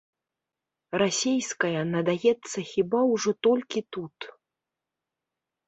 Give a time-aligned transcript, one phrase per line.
[1.01, 4.17] Расейская надаецца хіба ўжо толькі тут.